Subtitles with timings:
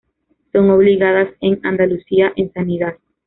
[0.51, 2.95] Son obligadas en Andalucía en Sanidad.